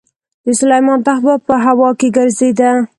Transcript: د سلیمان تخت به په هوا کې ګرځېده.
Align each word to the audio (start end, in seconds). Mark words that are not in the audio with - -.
د 0.45 0.47
سلیمان 0.59 0.99
تخت 1.05 1.21
به 1.27 1.33
په 1.47 1.55
هوا 1.65 1.89
کې 1.99 2.07
ګرځېده. 2.17 2.71